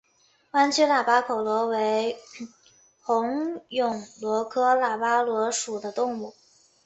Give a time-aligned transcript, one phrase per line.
[0.53, 2.17] 弯曲喇叭口螺为
[3.03, 6.33] 虹蛹螺科喇叭螺属的动物。